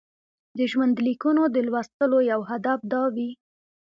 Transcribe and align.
د 0.57 0.59
ژوندلیکونو 0.71 1.43
د 1.55 1.57
لوستلو 1.67 2.17
یو 2.31 2.39
هدف 2.51 2.79
دا 2.93 3.03
وي. 3.15 3.31